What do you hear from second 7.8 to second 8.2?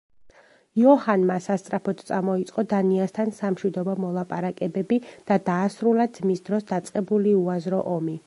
ომი.